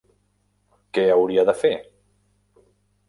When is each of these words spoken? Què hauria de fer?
Què 0.97 1.05
hauria 1.17 1.45
de 1.51 1.57
fer? 1.61 1.73